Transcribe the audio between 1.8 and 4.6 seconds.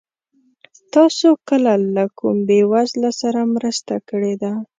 له کوم بېوزله سره مرسته کړې ده؟